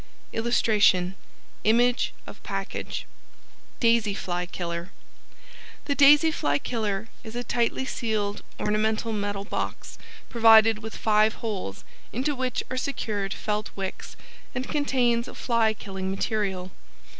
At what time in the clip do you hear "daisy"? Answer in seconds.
3.79-4.15, 5.93-6.31